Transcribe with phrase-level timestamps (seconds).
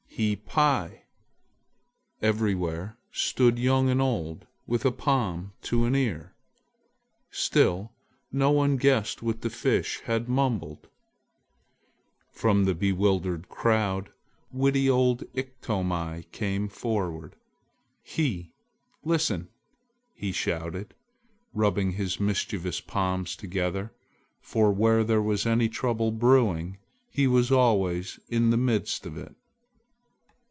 [0.17, 1.03] hi pi!"
[2.21, 6.35] Everywhere stood young and old with a palm to an ear.
[7.31, 7.91] Still
[8.31, 10.87] no one guessed what the Fish had mumbled!
[12.29, 14.11] From the bewildered crowd
[14.51, 17.35] witty old Iktomi came forward.
[18.03, 18.51] "He,
[19.03, 19.47] listen!"
[20.13, 20.93] he shouted,
[21.51, 23.91] rubbing his mischievous palms together,
[24.39, 26.77] for where there was any trouble brewing,
[27.09, 29.33] he was always in the midst of it.